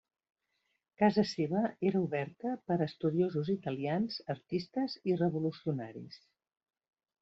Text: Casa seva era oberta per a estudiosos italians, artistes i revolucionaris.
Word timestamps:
Casa 1.01 1.23
seva 1.31 1.61
era 1.91 2.01
oberta 2.07 2.55
per 2.71 2.79
a 2.79 2.87
estudiosos 2.89 3.55
italians, 3.59 4.21
artistes 4.39 5.01
i 5.13 5.23
revolucionaris. 5.25 6.23